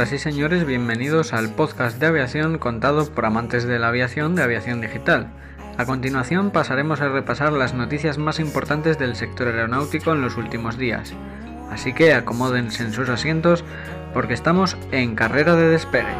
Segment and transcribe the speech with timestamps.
[0.00, 4.42] Señoras y señores, bienvenidos al podcast de aviación contado por amantes de la aviación de
[4.42, 5.26] Aviación Digital.
[5.76, 10.78] A continuación pasaremos a repasar las noticias más importantes del sector aeronáutico en los últimos
[10.78, 11.12] días.
[11.70, 13.62] Así que acomódense en sus asientos
[14.14, 16.16] porque estamos en carrera de despegue.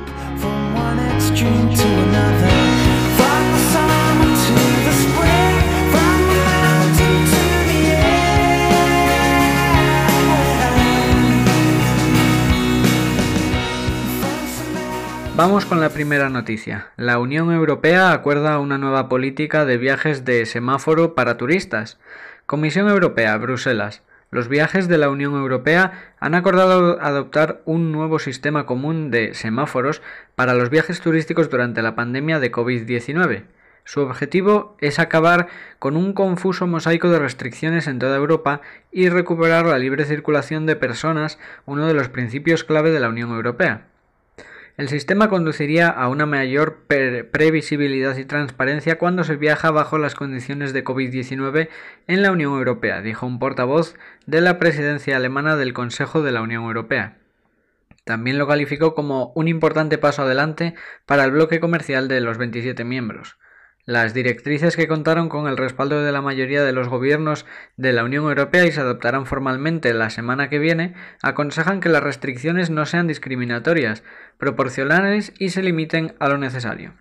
[15.42, 16.88] Vamos con la primera noticia.
[16.98, 21.98] La Unión Europea acuerda una nueva política de viajes de semáforo para turistas.
[22.44, 24.02] Comisión Europea, Bruselas.
[24.30, 30.02] Los viajes de la Unión Europea han acordado adoptar un nuevo sistema común de semáforos
[30.34, 33.44] para los viajes turísticos durante la pandemia de COVID-19.
[33.84, 38.60] Su objetivo es acabar con un confuso mosaico de restricciones en toda Europa
[38.92, 43.30] y recuperar la libre circulación de personas, uno de los principios clave de la Unión
[43.30, 43.86] Europea.
[44.80, 50.72] El sistema conduciría a una mayor previsibilidad y transparencia cuando se viaja bajo las condiciones
[50.72, 51.68] de COVID-19
[52.06, 56.40] en la Unión Europea, dijo un portavoz de la presidencia alemana del Consejo de la
[56.40, 57.18] Unión Europea.
[58.04, 62.82] También lo calificó como un importante paso adelante para el bloque comercial de los 27
[62.82, 63.36] miembros.
[63.90, 67.44] Las directrices que contaron con el respaldo de la mayoría de los gobiernos
[67.76, 72.00] de la Unión Europea y se adoptarán formalmente la semana que viene aconsejan que las
[72.00, 74.04] restricciones no sean discriminatorias,
[74.38, 76.94] proporcionales y se limiten a lo necesario.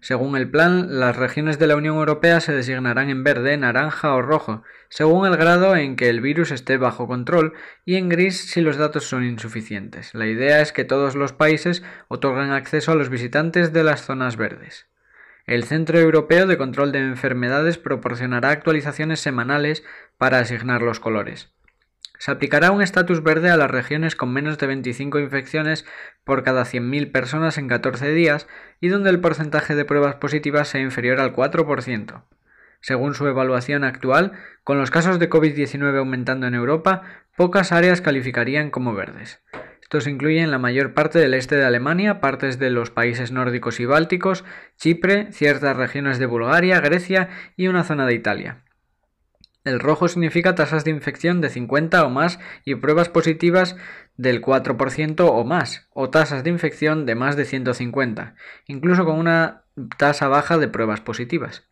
[0.00, 4.20] Según el plan, las regiones de la Unión Europea se designarán en verde, naranja o
[4.20, 7.52] rojo, según el grado en que el virus esté bajo control,
[7.84, 10.12] y en gris si los datos son insuficientes.
[10.12, 14.36] La idea es que todos los países otorguen acceso a los visitantes de las zonas
[14.36, 14.90] verdes.
[15.46, 19.82] El Centro Europeo de Control de Enfermedades proporcionará actualizaciones semanales
[20.18, 21.52] para asignar los colores.
[22.18, 25.86] Se aplicará un estatus verde a las regiones con menos de 25 infecciones
[26.22, 28.46] por cada 100.000 personas en 14 días
[28.78, 32.24] y donde el porcentaje de pruebas positivas sea inferior al 4%.
[32.82, 34.32] Según su evaluación actual,
[34.64, 37.02] con los casos de COVID-19 aumentando en Europa,
[37.36, 39.42] pocas áreas calificarían como verdes.
[39.92, 43.86] Estos incluyen la mayor parte del este de Alemania, partes de los países nórdicos y
[43.86, 44.44] bálticos,
[44.76, 48.62] Chipre, ciertas regiones de Bulgaria, Grecia y una zona de Italia.
[49.64, 53.74] El rojo significa tasas de infección de 50 o más y pruebas positivas
[54.16, 58.36] del 4% o más, o tasas de infección de más de 150,
[58.68, 59.64] incluso con una
[59.98, 61.68] tasa baja de pruebas positivas.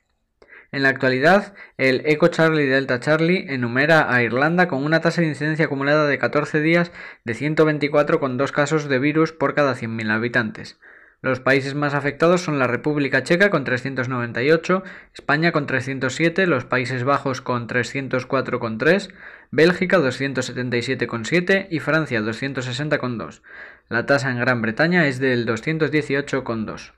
[0.70, 5.28] En la actualidad, el Eco Charlie Delta Charlie enumera a Irlanda con una tasa de
[5.28, 6.92] incidencia acumulada de 14 días
[7.24, 10.78] de 124 con dos casos de virus por cada 100.000 habitantes.
[11.22, 14.84] Los países más afectados son la República Checa con 398,
[15.14, 19.08] España con 307, los Países Bajos con 304,3,
[19.50, 23.42] Bélgica 277,7 y Francia 260,2.
[23.88, 26.92] La tasa en Gran Bretaña es del 218,2.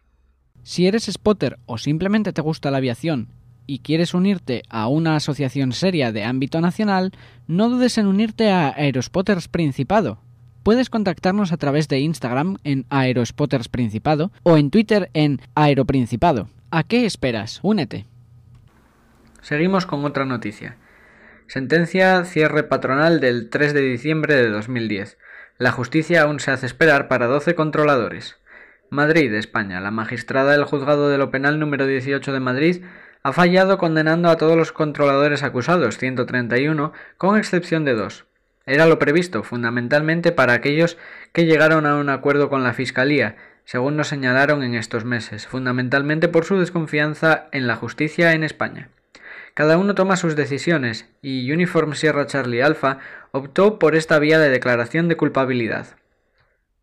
[0.64, 3.39] Si eres spotter o simplemente te gusta la aviación
[3.70, 7.12] y quieres unirte a una asociación seria de ámbito nacional,
[7.46, 10.18] no dudes en unirte a Aerospotters Principado.
[10.64, 16.48] Puedes contactarnos a través de Instagram en Aerospotters Principado o en Twitter en Aeroprincipado.
[16.72, 17.60] ¿A qué esperas?
[17.62, 18.06] Únete.
[19.40, 20.76] Seguimos con otra noticia.
[21.46, 25.16] Sentencia cierre patronal del 3 de diciembre de 2010.
[25.58, 28.36] La justicia aún se hace esperar para 12 controladores.
[28.90, 29.80] Madrid, España.
[29.80, 32.82] La magistrada del juzgado de lo penal número 18 de Madrid
[33.22, 38.24] ha fallado condenando a todos los controladores acusados, 131, con excepción de dos.
[38.66, 40.96] Era lo previsto, fundamentalmente para aquellos
[41.32, 46.28] que llegaron a un acuerdo con la Fiscalía, según nos señalaron en estos meses, fundamentalmente
[46.28, 48.88] por su desconfianza en la justicia en España.
[49.54, 52.98] Cada uno toma sus decisiones, y Uniform Sierra Charlie Alpha
[53.32, 55.99] optó por esta vía de declaración de culpabilidad.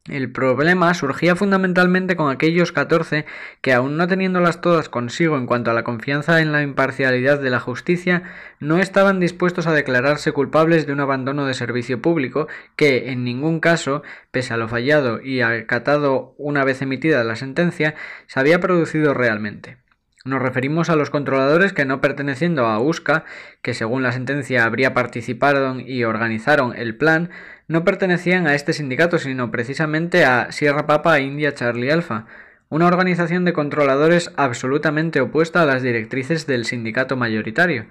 [0.10, 3.26] El problema surgía fundamentalmente con aquellos 14
[3.62, 7.50] que, aun no teniéndolas todas consigo en cuanto a la confianza en la imparcialidad de
[7.50, 8.24] la justicia,
[8.60, 13.60] no estaban dispuestos a declararse culpables de un abandono de servicio público que, en ningún
[13.60, 14.02] caso,
[14.32, 17.96] pese a lo fallado y acatado una vez emitida la sentencia,
[18.28, 19.78] se había producido realmente.
[20.28, 23.24] Nos referimos a los controladores que no perteneciendo a USCA,
[23.62, 27.30] que según la sentencia habría participado y organizaron el plan,
[27.68, 32.26] no pertenecían a este sindicato, sino precisamente a Sierra Papa India Charlie Alpha,
[32.70, 37.86] una organización de controladores absolutamente opuesta a las directrices del sindicato mayoritario,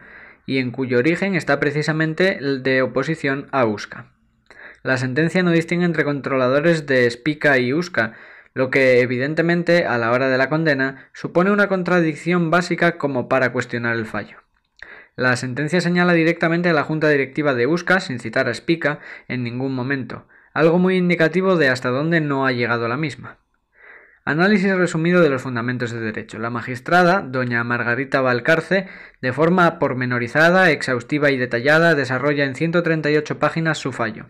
[0.47, 4.13] y en cuyo origen está precisamente el de oposición a USCA.
[4.83, 8.13] La sentencia no distingue entre controladores de SPICA y USCA,
[8.55, 13.53] lo que evidentemente a la hora de la condena supone una contradicción básica como para
[13.53, 14.46] cuestionar el fallo.
[15.19, 19.43] La sentencia señala directamente a la junta directiva de USCA, sin citar a Spica en
[19.43, 20.29] ningún momento.
[20.53, 23.39] algo muy indicativo de hasta dónde no ha llegado la misma.
[24.27, 26.39] Análisis resumido de los fundamentos de derecho.
[26.39, 28.89] La magistrada, doña Margarita Valcarce,
[29.23, 34.27] de forma pormenorizada, exhaustiva y detallada, desarrolla en 138 páginas su fallo.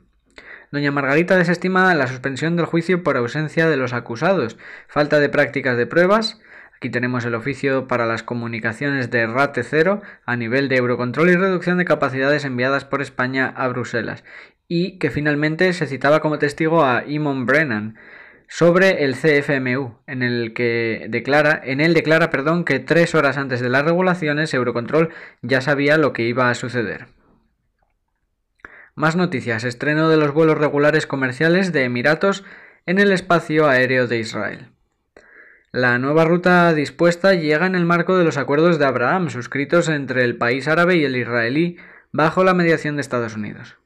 [0.70, 4.56] Doña Margarita desestima la suspensión del juicio por ausencia de los acusados,
[4.86, 6.40] falta de prácticas de pruebas,
[6.76, 11.36] Aquí tenemos el oficio para las comunicaciones de RATE 0 a nivel de Eurocontrol y
[11.36, 14.24] reducción de capacidades enviadas por España a Bruselas
[14.68, 17.96] y que finalmente se citaba como testigo a Imon Brennan
[18.48, 23.68] sobre el CFMU, en el que declara, en declara, perdón, que tres horas antes de
[23.68, 25.10] las regulaciones Eurocontrol
[25.42, 27.06] ya sabía lo que iba a suceder.
[28.94, 29.64] Más noticias.
[29.64, 32.44] Estreno de los vuelos regulares comerciales de Emiratos
[32.86, 34.75] en el espacio aéreo de Israel.
[35.76, 40.24] La nueva ruta dispuesta llega en el marco de los acuerdos de Abraham suscritos entre
[40.24, 41.76] el país árabe y el israelí
[42.12, 43.76] bajo la mediación de Estados Unidos.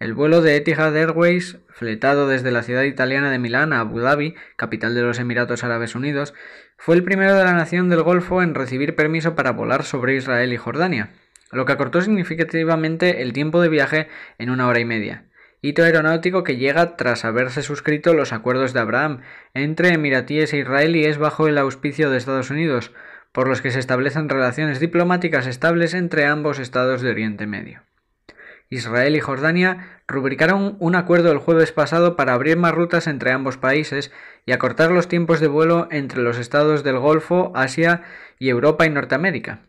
[0.00, 4.34] El vuelo de Etihad Airways, fletado desde la ciudad italiana de Milán a Abu Dhabi,
[4.56, 6.34] capital de los Emiratos Árabes Unidos,
[6.78, 10.52] fue el primero de la nación del Golfo en recibir permiso para volar sobre Israel
[10.52, 11.10] y Jordania,
[11.52, 14.08] lo que acortó significativamente el tiempo de viaje
[14.38, 15.26] en una hora y media
[15.62, 19.20] hito aeronáutico que llega tras haberse suscrito los acuerdos de Abraham
[19.54, 22.92] entre emiratíes e israelíes bajo el auspicio de Estados Unidos,
[23.32, 27.82] por los que se establecen relaciones diplomáticas estables entre ambos estados de Oriente Medio.
[28.68, 33.58] Israel y Jordania rubricaron un acuerdo el jueves pasado para abrir más rutas entre ambos
[33.58, 34.10] países
[34.44, 38.02] y acortar los tiempos de vuelo entre los estados del Golfo, Asia
[38.38, 39.60] y Europa y Norteamérica.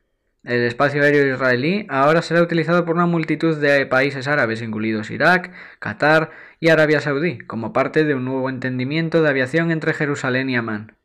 [0.48, 5.52] El espacio aéreo israelí ahora será utilizado por una multitud de países árabes, incluidos Irak,
[5.80, 10.56] Qatar y Arabia Saudí, como parte de un nuevo entendimiento de aviación entre Jerusalén y
[10.56, 10.96] Amán.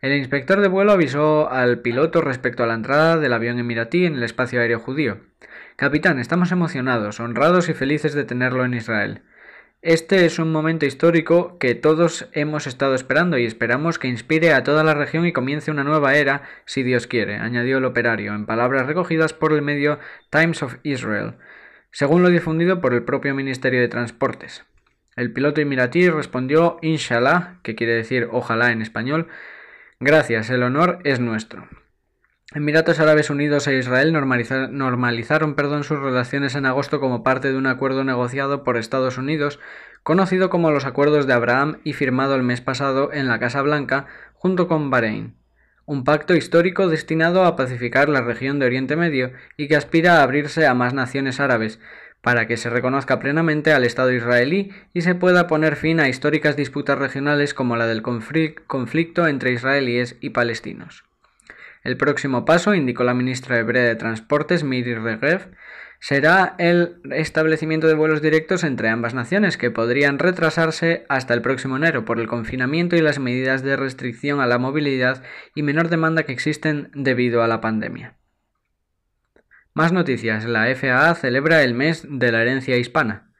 [0.00, 4.14] El inspector de vuelo avisó al piloto respecto a la entrada del avión emiratí en
[4.14, 5.18] el espacio aéreo judío.
[5.74, 9.22] Capitán, estamos emocionados, honrados y felices de tenerlo en Israel.
[9.86, 14.64] Este es un momento histórico que todos hemos estado esperando y esperamos que inspire a
[14.64, 18.46] toda la región y comience una nueva era, si Dios quiere, añadió el operario, en
[18.46, 21.34] palabras recogidas por el medio Times of Israel,
[21.92, 24.64] según lo difundido por el propio Ministerio de Transportes.
[25.14, 29.28] El piloto emiratí respondió Inshallah, que quiere decir ojalá en español,
[30.00, 31.68] gracias, el honor es nuestro.
[32.54, 37.66] Emiratos Árabes Unidos e Israel normalizaron perdón, sus relaciones en agosto como parte de un
[37.66, 39.58] acuerdo negociado por Estados Unidos,
[40.04, 44.06] conocido como los Acuerdos de Abraham y firmado el mes pasado en la Casa Blanca
[44.34, 45.34] junto con Bahrein.
[45.86, 50.22] Un pacto histórico destinado a pacificar la región de Oriente Medio y que aspira a
[50.22, 51.80] abrirse a más naciones árabes,
[52.20, 56.56] para que se reconozca plenamente al Estado israelí y se pueda poner fin a históricas
[56.56, 61.05] disputas regionales como la del conflicto entre israelíes y palestinos.
[61.86, 65.52] El próximo paso, indicó la ministra hebrea de Transportes, Miri Regev,
[66.00, 71.76] será el establecimiento de vuelos directos entre ambas naciones, que podrían retrasarse hasta el próximo
[71.76, 75.22] enero por el confinamiento y las medidas de restricción a la movilidad
[75.54, 78.16] y menor demanda que existen debido a la pandemia.
[79.72, 80.44] Más noticias.
[80.44, 83.30] La FAA celebra el mes de la herencia hispana.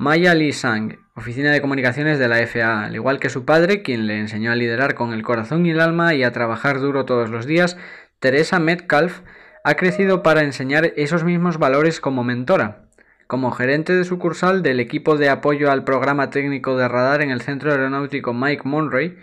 [0.00, 4.06] Maya Lee Sang, oficina de comunicaciones de la FAA, al igual que su padre, quien
[4.06, 7.28] le enseñó a liderar con el corazón y el alma y a trabajar duro todos
[7.28, 7.76] los días,
[8.18, 9.20] Teresa Metcalf
[9.62, 12.86] ha crecido para enseñar esos mismos valores como mentora.
[13.26, 17.42] Como gerente de sucursal del equipo de apoyo al programa técnico de radar en el
[17.42, 19.18] Centro Aeronáutico Mike Monroy,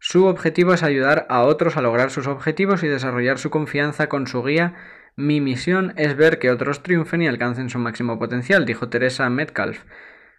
[0.00, 4.26] su objetivo es ayudar a otros a lograr sus objetivos y desarrollar su confianza con
[4.26, 4.74] su guía.
[5.14, 9.84] Mi misión es ver que otros triunfen y alcancen su máximo potencial, dijo Teresa Metcalf.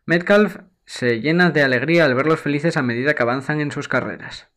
[0.10, 4.48] Metcalf se llena de alegría al verlos felices a medida que avanzan en sus carreras.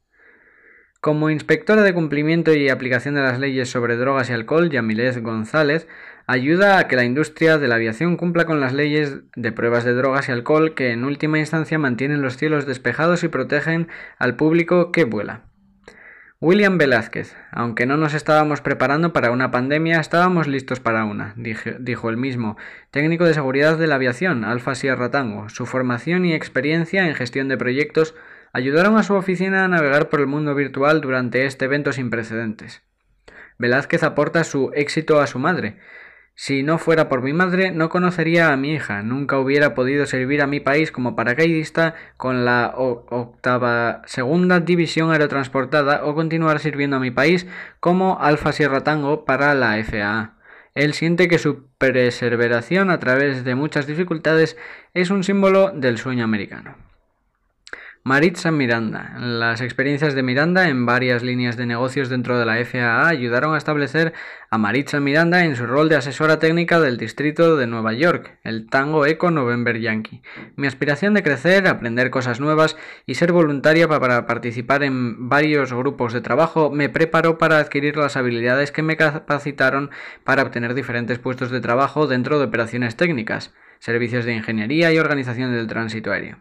[1.00, 5.88] Como inspectora de cumplimiento y aplicación de las leyes sobre drogas y alcohol, Yamilez González
[6.28, 9.94] ayuda a que la industria de la aviación cumpla con las leyes de pruebas de
[9.94, 13.88] drogas y alcohol que en última instancia mantienen los cielos despejados y protegen
[14.18, 15.49] al público que vuela.
[16.42, 22.08] William Velázquez, aunque no nos estábamos preparando para una pandemia, estábamos listos para una, dijo
[22.08, 22.56] el mismo,
[22.90, 25.50] técnico de seguridad de la aviación, Alfa Sierra Tango.
[25.50, 28.14] Su formación y experiencia en gestión de proyectos
[28.54, 32.82] ayudaron a su oficina a navegar por el mundo virtual durante este evento sin precedentes.
[33.58, 35.76] Velázquez aporta su éxito a su madre,
[36.42, 40.40] si no fuera por mi madre, no conocería a mi hija, nunca hubiera podido servir
[40.40, 47.00] a mi país como paracaidista con la octava segunda división aerotransportada o continuar sirviendo a
[47.00, 47.46] mi país
[47.78, 50.32] como Alfa Sierra Tango para la FAA.
[50.74, 54.56] Él siente que su perseveración a través de muchas dificultades
[54.94, 56.89] es un símbolo del sueño americano.
[58.02, 59.14] Maritza Miranda.
[59.18, 63.58] Las experiencias de Miranda en varias líneas de negocios dentro de la FAA ayudaron a
[63.58, 64.14] establecer
[64.48, 68.70] a Maritza Miranda en su rol de asesora técnica del distrito de Nueva York, el
[68.70, 70.22] Tango Eco November Yankee.
[70.56, 76.14] Mi aspiración de crecer, aprender cosas nuevas y ser voluntaria para participar en varios grupos
[76.14, 79.90] de trabajo me preparó para adquirir las habilidades que me capacitaron
[80.24, 85.52] para obtener diferentes puestos de trabajo dentro de operaciones técnicas, servicios de ingeniería y organización
[85.52, 86.38] del tránsito aéreo.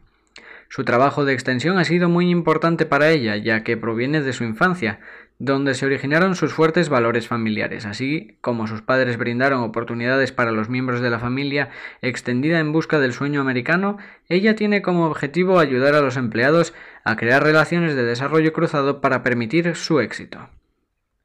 [0.72, 4.44] Su trabajo de extensión ha sido muy importante para ella, ya que proviene de su
[4.44, 5.00] infancia,
[5.40, 10.70] donde se originaron sus fuertes valores familiares, así como sus padres brindaron oportunidades para los
[10.70, 11.70] miembros de la familia
[12.04, 13.98] extendida en busca del sueño americano,
[14.28, 19.24] ella tiene como objetivo ayudar a los empleados a crear relaciones de desarrollo cruzado para
[19.24, 20.50] permitir su éxito.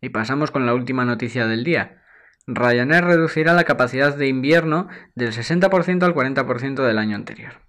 [0.01, 2.03] Y pasamos con la última noticia del día.
[2.47, 7.65] Ryanair reducirá la capacidad de invierno del 60% al 40% del año anterior.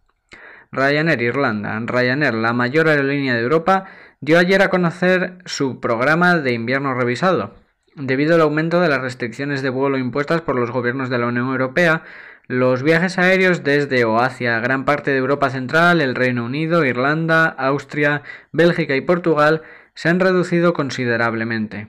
[0.75, 1.79] Ryanair Irlanda.
[1.79, 3.85] Ryanair, la mayor aerolínea de Europa,
[4.19, 7.55] dio ayer a conocer su programa de invierno revisado.
[7.95, 11.47] Debido al aumento de las restricciones de vuelo impuestas por los gobiernos de la Unión
[11.47, 12.03] Europea,
[12.47, 17.45] los viajes aéreos desde o hacia gran parte de Europa Central, el Reino Unido, Irlanda,
[17.45, 19.63] Austria, Bélgica y Portugal
[19.95, 21.87] se han reducido considerablemente.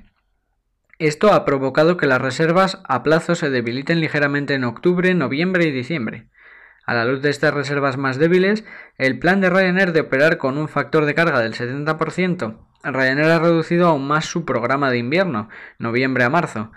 [0.99, 5.73] Esto ha provocado que las reservas a plazo se debiliten ligeramente en octubre, noviembre y
[5.73, 6.29] diciembre.
[6.87, 8.65] A la luz de estas reservas más débiles,
[8.97, 13.39] el plan de Ryanair de operar con un factor de carga del 70%, Ryanair ha
[13.41, 16.71] reducido aún más su programa de invierno, noviembre a marzo,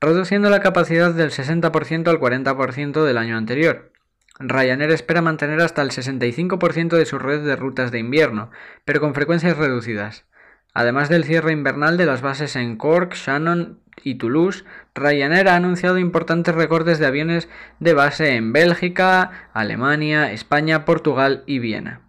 [0.00, 3.92] reduciendo la capacidad del 60% al 40% del año anterior.
[4.38, 8.50] Ryanair espera mantener hasta el 65% de su red de rutas de invierno,
[8.86, 10.24] pero con frecuencias reducidas.
[10.72, 14.64] Además del cierre invernal de las bases en Cork, Shannon y Toulouse,
[14.94, 21.58] Ryanair ha anunciado importantes recortes de aviones de base en Bélgica, Alemania, España, Portugal y
[21.58, 22.00] Viena.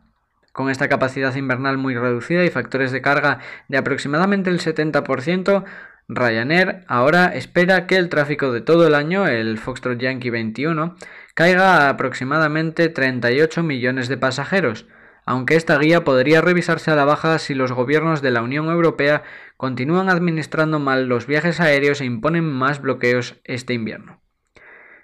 [0.52, 5.64] Con esta capacidad invernal muy reducida y factores de carga de aproximadamente el 70%,
[6.10, 10.96] Ryanair ahora espera que el tráfico de todo el año, el Foxtrot Yankee 21,
[11.34, 14.88] caiga a aproximadamente 38 millones de pasajeros,
[15.26, 19.24] aunque esta guía podría revisarse a la baja si los gobiernos de la Unión Europea
[19.62, 24.20] continúan administrando mal los viajes aéreos e imponen más bloqueos este invierno.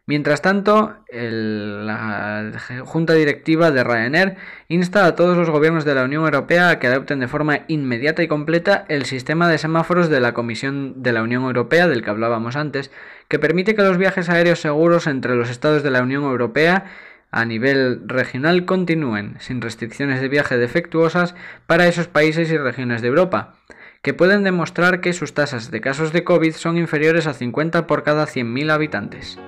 [0.07, 2.51] Mientras tanto, la
[2.83, 4.37] Junta Directiva de Ryanair
[4.67, 8.23] insta a todos los gobiernos de la Unión Europea a que adopten de forma inmediata
[8.23, 12.09] y completa el sistema de semáforos de la Comisión de la Unión Europea del que
[12.09, 12.89] hablábamos antes,
[13.27, 16.85] que permite que los viajes aéreos seguros entre los Estados de la Unión Europea
[17.29, 21.35] a nivel regional continúen sin restricciones de viaje defectuosas
[21.67, 23.53] para esos países y regiones de Europa,
[24.01, 28.03] que pueden demostrar que sus tasas de casos de COVID son inferiores a 50 por
[28.03, 29.39] cada 100.000 habitantes.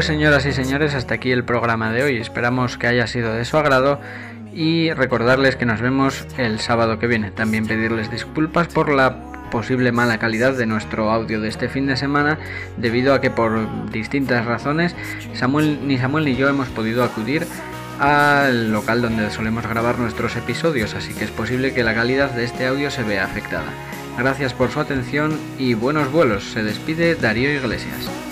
[0.00, 2.16] Pues señoras y señores, hasta aquí el programa de hoy.
[2.16, 4.00] Esperamos que haya sido de su agrado
[4.50, 7.30] y recordarles que nos vemos el sábado que viene.
[7.32, 11.98] También pedirles disculpas por la posible mala calidad de nuestro audio de este fin de
[11.98, 12.38] semana
[12.78, 14.96] debido a que por distintas razones
[15.34, 17.46] Samuel, ni Samuel ni yo hemos podido acudir
[17.98, 22.44] al local donde solemos grabar nuestros episodios, así que es posible que la calidad de
[22.44, 23.68] este audio se vea afectada.
[24.16, 26.52] Gracias por su atención y buenos vuelos.
[26.52, 28.29] Se despide Darío Iglesias.